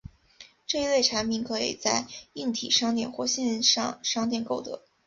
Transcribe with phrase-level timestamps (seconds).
[0.65, 4.81] 这一类产品可以在硬体商店或线上商店购得。